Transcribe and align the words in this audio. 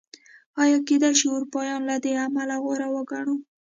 ایا 0.61 0.77
کېدای 0.87 1.13
شي 1.19 1.27
اروپایان 1.35 1.81
له 1.89 1.95
دې 2.03 2.11
امله 2.25 2.55
غوره 2.63 2.87
وګڼو؟ 2.93 3.35